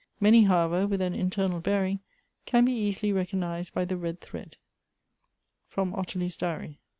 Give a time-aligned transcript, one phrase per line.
[0.19, 1.99] Many, however, with an internal bearing,
[2.47, 4.57] can be easily recog nized by the red thread.
[5.67, 6.77] FROM ottilie's DIAEY.